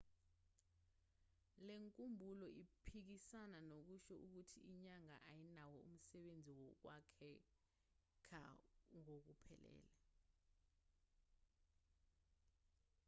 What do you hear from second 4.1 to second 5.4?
ukuthi inyanga